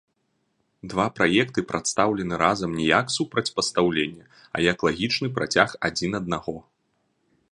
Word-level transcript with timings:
Два 0.93 1.03
праекты 1.17 1.59
прадстаўлены 1.71 2.39
разам 2.43 2.73
не 2.79 2.85
як 2.87 3.13
супрацьпастаўленне, 3.17 4.25
а 4.55 4.65
як 4.71 4.77
лагічны 4.89 5.27
працяг 5.39 5.69
адзін 5.91 6.11
аднаго. 6.21 6.57